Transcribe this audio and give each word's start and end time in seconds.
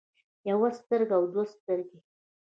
يوه 0.49 0.69
سترګه 0.79 1.15
او 1.19 1.23
دوه 1.33 1.45
سترګې 1.53 1.99